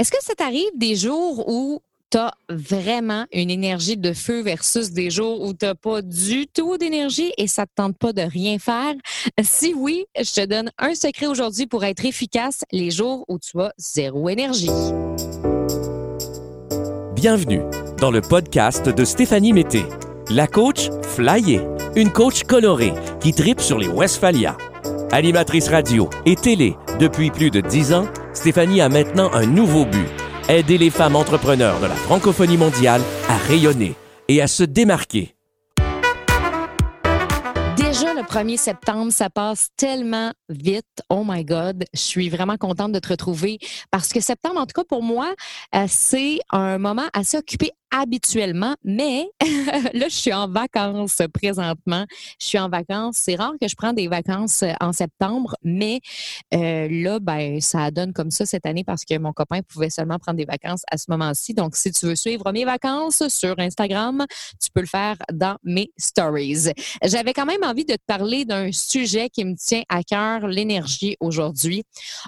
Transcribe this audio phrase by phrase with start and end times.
[0.00, 2.18] Est-ce que ça t'arrive des jours où tu
[2.48, 7.34] vraiment une énergie de feu versus des jours où tu n'as pas du tout d'énergie
[7.36, 8.94] et ça ne te tente pas de rien faire?
[9.42, 13.60] Si oui, je te donne un secret aujourd'hui pour être efficace les jours où tu
[13.60, 14.70] as zéro énergie.
[17.14, 17.60] Bienvenue
[17.98, 19.84] dans le podcast de Stéphanie Mété,
[20.30, 21.60] la coach flyée,
[21.94, 24.56] une coach colorée qui tripe sur les Westphalia.
[25.12, 30.06] Animatrice radio et télé depuis plus de dix ans, Stéphanie a maintenant un nouveau but
[30.48, 33.94] aider les femmes entrepreneurs de la francophonie mondiale à rayonner
[34.28, 35.34] et à se démarquer.
[37.76, 40.86] Déjà le 1er septembre, ça passe tellement vite.
[41.08, 43.58] Oh my God, je suis vraiment contente de te retrouver
[43.90, 45.34] parce que septembre, en tout cas pour moi,
[45.74, 49.30] euh, c'est un moment assez occupé habituellement, mais
[49.94, 52.04] là, je suis en vacances présentement.
[52.40, 53.16] Je suis en vacances.
[53.16, 56.00] C'est rare que je prenne des vacances euh, en septembre, mais
[56.54, 60.18] euh, là, ben, ça donne comme ça cette année parce que mon copain pouvait seulement
[60.18, 61.54] prendre des vacances à ce moment-ci.
[61.54, 64.24] Donc, si tu veux suivre mes vacances sur Instagram,
[64.62, 66.72] tu peux le faire dans mes stories.
[67.04, 71.16] J'avais quand même envie de te parler d'un sujet qui me tient à cœur, l'énergie
[71.20, 71.84] aujourd'hui.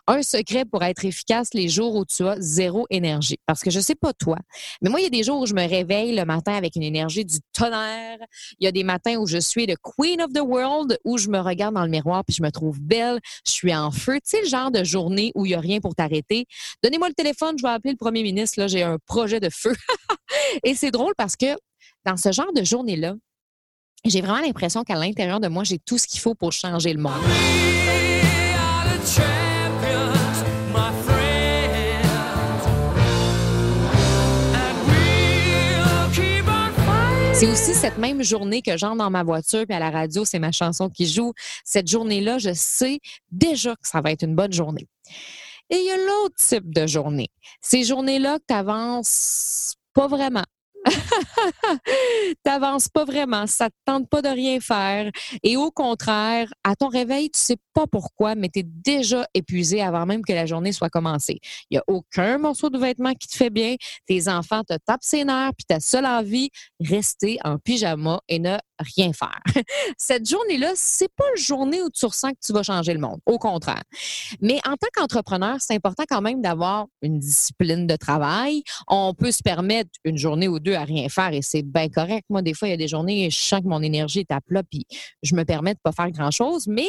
[0.06, 3.39] Un secret pour être efficace les jours où tu as zéro énergie.
[3.47, 4.39] Parce que je sais pas toi,
[4.81, 6.83] mais moi, il y a des jours où je me réveille le matin avec une
[6.83, 8.19] énergie du tonnerre.
[8.58, 11.28] Il y a des matins où je suis the queen of the world, où je
[11.28, 14.14] me regarde dans le miroir puis je me trouve belle, je suis en feu.
[14.14, 16.47] Tu sais, le genre de journée où il n'y a rien pour t'arrêter.
[16.83, 18.61] Donnez-moi le téléphone, je vais appeler le premier ministre.
[18.61, 19.75] Là, j'ai un projet de feu.
[20.64, 21.56] Et c'est drôle parce que
[22.05, 23.14] dans ce genre de journée-là,
[24.05, 27.00] j'ai vraiment l'impression qu'à l'intérieur de moi, j'ai tout ce qu'il faut pour changer le
[27.00, 27.72] monde.
[37.43, 40.39] C'est aussi cette même journée que j'entre dans ma voiture puis à la radio, c'est
[40.39, 41.33] ma chanson qui joue.
[41.65, 43.01] Cette journée-là, je sais
[43.33, 44.87] déjà que ça va être une bonne journée.
[45.69, 47.31] Et il y a l'autre type de journée.
[47.61, 50.45] Ces journées-là que tu pas vraiment.
[52.44, 55.11] T'avances pas vraiment, ça te tente pas de rien faire.
[55.43, 59.81] Et au contraire, à ton réveil, tu sais pas pourquoi, mais tu es déjà épuisé
[59.81, 61.41] avant même que la journée soit commencée.
[61.71, 63.76] Il y a aucun morceau de vêtement qui te fait bien.
[64.06, 66.50] Tes enfants te tapent ses nerfs, puis ta seule envie,
[66.81, 68.56] rester en pyjama et ne
[68.97, 69.41] rien faire.
[69.97, 73.20] Cette journée-là, c'est pas une journée où tu ressens que tu vas changer le monde.
[73.26, 73.82] Au contraire.
[74.41, 78.62] Mais en tant qu'entrepreneur, c'est important quand même d'avoir une discipline de travail.
[78.88, 82.25] On peut se permettre une journée ou deux à rien faire et c'est bien correct.
[82.31, 84.41] Moi, des fois, il y a des journées, je sens que mon énergie est à
[84.41, 84.87] plat puis
[85.22, 86.88] je me permets de pas faire grand-chose, mais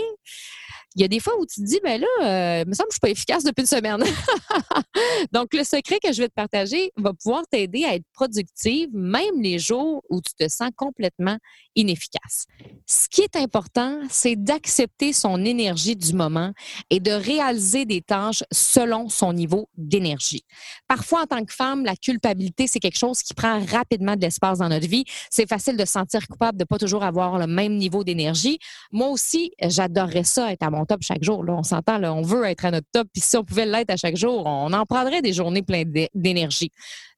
[0.95, 2.89] il y a des fois où tu te dis, ben là, euh, il me semble
[2.89, 4.03] que je suis pas efficace depuis une semaine.
[5.31, 9.41] Donc, le secret que je vais te partager va pouvoir t'aider à être productive, même
[9.41, 11.37] les jours où tu te sens complètement
[11.75, 12.45] inefficace.
[12.85, 16.53] Ce qui est important, c'est d'accepter son énergie du moment
[16.89, 20.43] et de réaliser des tâches selon son niveau d'énergie.
[20.87, 24.59] Parfois, en tant que femme, la culpabilité, c'est quelque chose qui prend rapidement de l'espace
[24.59, 25.05] dans notre vie.
[25.29, 28.59] C'est facile de se sentir coupable de pas toujours avoir le même niveau d'énergie.
[28.91, 31.44] Moi aussi, j'adorerais ça, être à mon top chaque jour.
[31.47, 33.07] On s'entend, on veut être à notre top.
[33.11, 36.71] Puis si on pouvait l'être à chaque jour, on en prendrait des journées pleines d'énergie.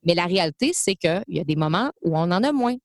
[0.04, 2.76] Mais la réalité, c'est qu'il y a des moments où on en a moins.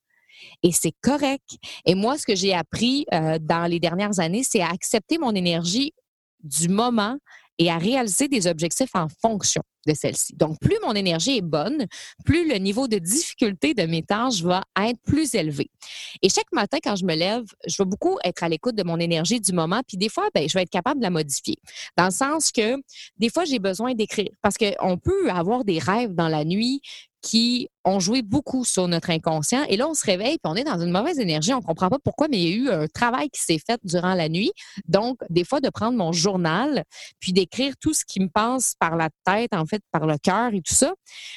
[0.62, 1.58] Et c'est correct.
[1.84, 5.34] Et moi, ce que j'ai appris euh, dans les dernières années, c'est à accepter mon
[5.34, 5.92] énergie
[6.42, 7.18] du moment
[7.60, 10.34] et à réaliser des objectifs en fonction de celle-ci.
[10.34, 11.86] Donc, plus mon énergie est bonne,
[12.24, 15.70] plus le niveau de difficulté de mes tâches va être plus élevé.
[16.22, 18.98] Et chaque matin, quand je me lève, je vais beaucoup être à l'écoute de mon
[18.98, 21.56] énergie du moment, puis des fois, ben, je vais être capable de la modifier.
[21.98, 22.76] Dans le sens que
[23.18, 26.80] des fois, j'ai besoin d'écrire parce qu'on peut avoir des rêves dans la nuit
[27.22, 29.64] qui ont joué beaucoup sur notre inconscient.
[29.68, 31.52] Et là, on se réveille, puis on est dans une mauvaise énergie.
[31.54, 33.80] On ne comprend pas pourquoi, mais il y a eu un travail qui s'est fait
[33.84, 34.52] durant la nuit.
[34.86, 36.84] Donc, des fois, de prendre mon journal,
[37.20, 40.52] puis d'écrire tout ce qui me passe par la tête, en fait, par le cœur
[40.52, 40.92] et tout ça,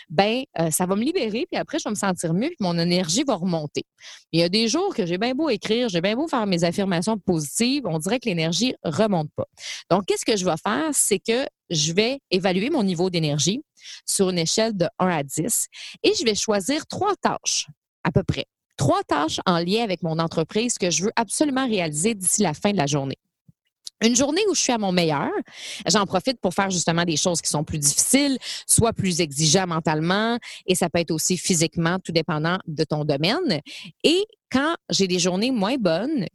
[0.10, 2.78] ben, euh, ça va me libérer, puis après, je vais me sentir mieux, puis mon
[2.78, 3.84] énergie va remonter.
[4.32, 6.64] Il y a des jours que j'ai bien beau écrire, j'ai bien beau faire mes
[6.64, 9.48] affirmations positives, on dirait que l'énergie remonte pas.
[9.90, 10.90] Donc, qu'est-ce que je vais faire?
[10.92, 13.62] C'est que je vais évaluer mon niveau d'énergie
[14.06, 15.68] sur une échelle de 1 à 10
[16.04, 17.68] et je vais choisir trois tâches
[18.04, 18.46] à peu près.
[18.78, 22.72] Trois tâches en lien avec mon entreprise que je veux absolument réaliser d'ici la fin
[22.72, 23.18] de la journée.
[24.04, 25.30] Une journée où je suis à mon meilleur,
[25.88, 28.38] j'en profite pour faire justement des choses qui sont plus difficiles,
[28.68, 33.62] soit plus exigeants mentalement, et ça peut être aussi physiquement, tout dépendant de ton domaine.
[34.04, 36.26] Et quand j'ai des journées moins bonnes,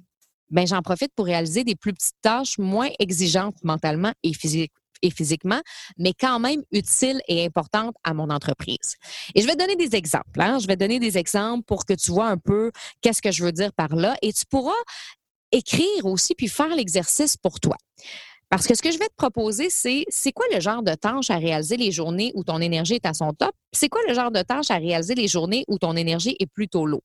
[0.51, 5.11] ben j'en profite pour réaliser des plus petites tâches moins exigeantes mentalement et, physiquement et
[5.11, 5.61] physiquement,
[5.97, 8.97] mais quand même utile et importante à mon entreprise.
[9.35, 10.41] Et je vais donner des exemples.
[10.41, 10.59] Hein.
[10.59, 13.53] Je vais donner des exemples pour que tu vois un peu qu'est-ce que je veux
[13.53, 14.73] dire par là et tu pourras
[15.53, 17.77] écrire aussi puis faire l'exercice pour toi.
[18.51, 21.31] Parce que ce que je vais te proposer, c'est c'est quoi le genre de tâches
[21.31, 23.53] à réaliser les journées où ton énergie est à son top?
[23.73, 26.87] C'est quoi le genre de tâches à réaliser les journées où ton énergie est plutôt
[26.87, 27.03] low?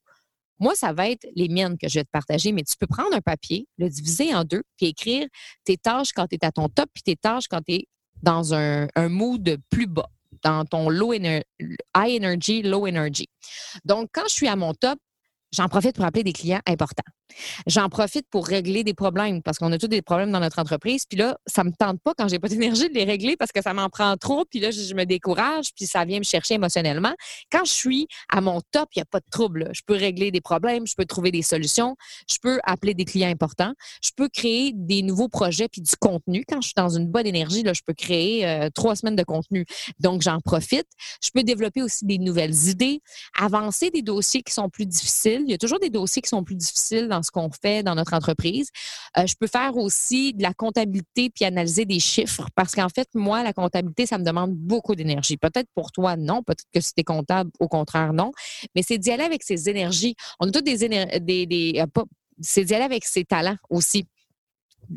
[0.63, 3.13] Moi, ça va être les miennes que je vais te partager, mais tu peux prendre
[3.13, 5.27] un papier, le diviser en deux, puis écrire
[5.65, 7.88] tes tâches quand tu es à ton top, puis tes tâches quand tu es
[8.21, 10.10] dans un, un mood plus bas,
[10.42, 11.27] dans ton low high
[11.98, 13.27] energy, low energy.
[13.83, 14.98] Donc, quand je suis à mon top,
[15.51, 17.04] j'en profite pour appeler des clients importants.
[17.68, 21.06] J'en profite pour régler des problèmes parce qu'on a tous des problèmes dans notre entreprise.
[21.06, 23.62] Puis là, ça me tente pas quand j'ai pas d'énergie de les régler parce que
[23.62, 24.45] ça m'en prend trop.
[24.45, 25.74] Puis là, je me décourage.
[25.75, 27.13] Puis ça vient me chercher émotionnellement.
[27.51, 29.69] Quand je suis à mon top, il n'y a pas de trouble.
[29.74, 31.95] Je peux régler des problèmes, je peux trouver des solutions,
[32.30, 36.45] je peux appeler des clients importants, je peux créer des nouveaux projets puis du contenu.
[36.47, 39.24] Quand je suis dans une bonne énergie, là, je peux créer euh, trois semaines de
[39.24, 39.65] contenu.
[40.00, 40.88] Donc, j'en profite.
[41.24, 43.01] Je peux développer aussi des nouvelles idées,
[43.39, 45.44] avancer des dossiers qui sont plus difficiles.
[45.45, 47.95] Il y a toujours des dossiers qui sont plus difficiles dans ce qu'on fait dans
[47.95, 48.69] notre entreprise.
[49.17, 53.07] Euh, je peux faire aussi de la comptabilité puis analyser des chiffres parce qu'en fait,
[53.13, 55.37] moi, la comptabilité, ça me demande beaucoup d'énergie.
[55.37, 56.43] Peut-être pour toi, non.
[56.43, 58.31] Peut-être que si tu es comptable, au contraire, non.
[58.75, 60.15] Mais c'est d'y aller avec ses énergies.
[60.39, 62.03] On a tous des, des, des euh,
[62.41, 64.05] c'est d'y aller avec ses talents aussi.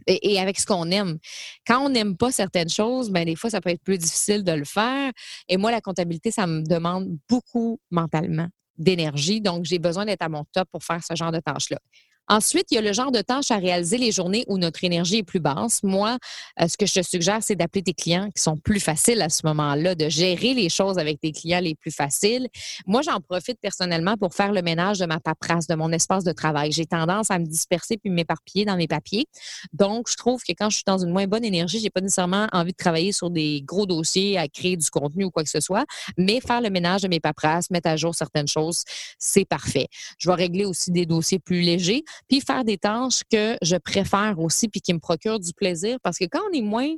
[0.08, 1.18] Et, avec ce qu'on aime.
[1.64, 4.50] Quand on n'aime pas certaines choses, ben des fois, ça peut être plus difficile de
[4.50, 5.12] le faire.
[5.48, 9.40] Et moi, la comptabilité, ça me demande beaucoup mentalement d'énergie.
[9.40, 11.78] Donc, j'ai besoin d'être à mon top pour faire ce genre de tâches-là.
[12.28, 15.18] Ensuite, il y a le genre de tâches à réaliser les journées où notre énergie
[15.18, 15.82] est plus basse.
[15.84, 16.18] Moi,
[16.60, 19.28] euh, ce que je te suggère, c'est d'appeler tes clients qui sont plus faciles à
[19.28, 22.48] ce moment-là, de gérer les choses avec tes clients les plus faciles.
[22.86, 26.32] Moi, j'en profite personnellement pour faire le ménage de ma paperasse, de mon espace de
[26.32, 26.72] travail.
[26.72, 29.26] J'ai tendance à me disperser puis m'éparpiller dans mes papiers.
[29.72, 32.48] Donc, je trouve que quand je suis dans une moins bonne énergie, j'ai pas nécessairement
[32.52, 35.60] envie de travailler sur des gros dossiers, à créer du contenu ou quoi que ce
[35.60, 35.84] soit,
[36.18, 38.82] mais faire le ménage de mes paperasses, mettre à jour certaines choses,
[39.18, 39.86] c'est parfait.
[40.18, 44.38] Je vais régler aussi des dossiers plus légers puis faire des tâches que je préfère
[44.38, 46.94] aussi, puis qui me procurent du plaisir, parce que quand on est moins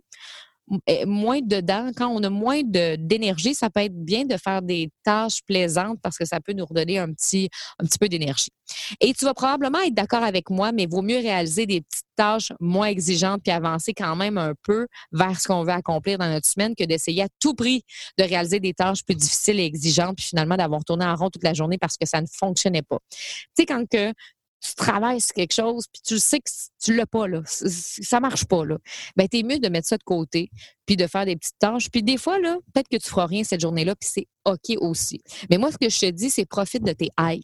[0.86, 4.90] eh, moins dedans, quand on a moins d'énergie, ça peut être bien de faire des
[5.02, 7.48] tâches plaisantes parce que ça peut nous redonner un petit,
[7.78, 8.50] un petit peu d'énergie.
[9.00, 12.04] Et tu vas probablement être d'accord avec moi, mais il vaut mieux réaliser des petites
[12.16, 16.28] tâches moins exigeantes puis avancer quand même un peu vers ce qu'on veut accomplir dans
[16.28, 17.82] notre semaine que d'essayer à tout prix
[18.18, 21.44] de réaliser des tâches plus difficiles et exigeantes puis finalement d'avoir tourné en rond toute
[21.44, 22.98] la journée parce que ça ne fonctionnait pas.
[23.10, 23.18] Tu
[23.56, 24.12] sais, quand que
[24.60, 26.50] tu travailles sur quelque chose, puis tu sais que
[26.82, 28.78] tu l'as pas, là, ça marche pas, là,
[29.16, 30.50] ben, t'es mieux de mettre ça de côté,
[30.86, 31.90] puis de faire des petites tâches.
[31.90, 35.22] Puis des fois, là, peut-être que tu feras rien cette journée-là, puis c'est OK aussi.
[35.50, 37.42] Mais moi, ce que je te dis, c'est profite de tes highs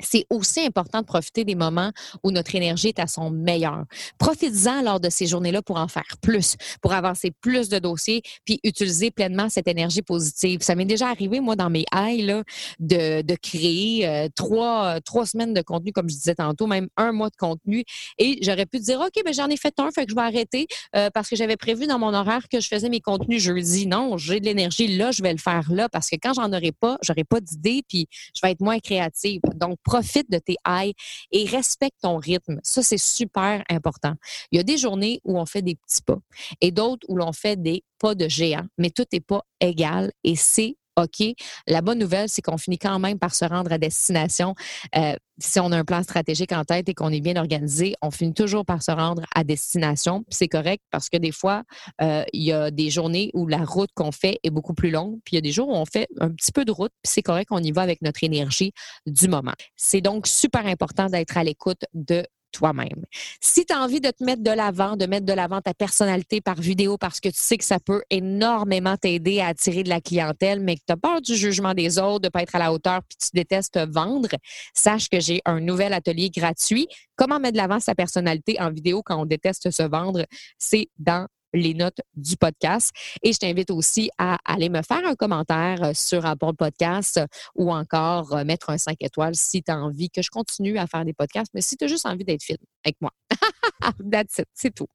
[0.00, 1.90] c'est aussi important de profiter des moments
[2.22, 3.84] où notre énergie est à son meilleur.
[4.18, 8.60] Profites-en lors de ces journées-là pour en faire plus, pour avancer plus de dossiers, puis
[8.64, 10.60] utiliser pleinement cette énergie positive.
[10.62, 12.42] Ça m'est déjà arrivé, moi, dans mes highs, là,
[12.78, 17.12] de, de créer euh, trois, trois semaines de contenu, comme je disais tantôt, même un
[17.12, 17.84] mois de contenu.
[18.18, 20.66] Et j'aurais pu dire, OK, ben j'en ai fait un, fait que je vais arrêter
[20.96, 23.86] euh, parce que j'avais prévu dans mon horaire que je faisais mes contenus jeudi.
[23.86, 26.72] Non, j'ai de l'énergie, là, je vais le faire là parce que quand j'en aurai
[26.72, 29.40] pas, j'aurai pas d'idée, puis je vais être moins créative.
[29.54, 30.92] Donc, profite de tes highs
[31.32, 32.60] et respecte ton rythme.
[32.62, 34.14] Ça, c'est super important.
[34.52, 36.18] Il y a des journées où on fait des petits pas
[36.60, 40.36] et d'autres où l'on fait des pas de géant, mais tout n'est pas égal et
[40.36, 41.34] c'est OK.
[41.66, 44.54] La bonne nouvelle, c'est qu'on finit quand même par se rendre à destination.
[44.96, 48.10] Euh, si on a un plan stratégique en tête et qu'on est bien organisé, on
[48.10, 50.24] finit toujours par se rendre à destination.
[50.28, 51.62] C'est correct parce que des fois,
[52.02, 55.18] euh, il y a des journées où la route qu'on fait est beaucoup plus longue,
[55.24, 57.12] puis il y a des jours où on fait un petit peu de route, puis
[57.12, 58.72] c'est correct, on y va avec notre énergie
[59.06, 59.54] du moment.
[59.76, 63.04] C'est donc super important d'être à l'écoute de toi-même.
[63.40, 66.40] Si tu as envie de te mettre de l'avant, de mettre de l'avant ta personnalité
[66.40, 70.00] par vidéo parce que tu sais que ça peut énormément t'aider à attirer de la
[70.00, 72.58] clientèle, mais que tu as peur du jugement des autres, de ne pas être à
[72.58, 74.28] la hauteur, puis tu détestes vendre,
[74.74, 76.88] sache que j'ai un nouvel atelier gratuit.
[77.16, 80.24] Comment mettre de l'avant sa personnalité en vidéo quand on déteste se vendre?
[80.58, 82.92] C'est dans les notes du podcast.
[83.22, 87.20] Et je t'invite aussi à aller me faire un commentaire euh, sur Apple Podcast
[87.54, 90.86] ou encore euh, mettre un 5 étoiles si tu as envie que je continue à
[90.86, 93.12] faire des podcasts, mais si tu as juste envie d'être fit avec moi.
[94.10, 94.88] That's it, c'est tout.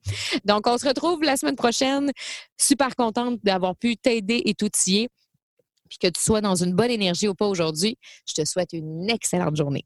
[0.46, 2.12] Donc, on se retrouve la semaine prochaine.
[2.60, 5.10] Super contente d'avoir pu t'aider et t'outiller.
[5.90, 9.10] Puis que tu sois dans une bonne énergie ou pas aujourd'hui, je te souhaite une
[9.10, 9.86] excellente journée.